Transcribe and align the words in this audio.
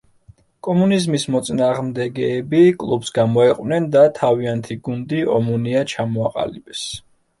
კომუნიზმის 0.67 1.25
მოწინააღმდეგეები 1.33 2.63
კლუბს 2.83 3.13
გამოეყვნენ 3.19 3.87
და 3.97 4.07
თავიანთი 4.21 4.79
გუნდი, 4.89 5.21
„ომონია“ 5.41 5.85
ჩამოაყალიბეს. 5.93 6.83